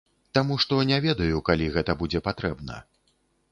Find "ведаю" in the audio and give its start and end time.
1.03-1.43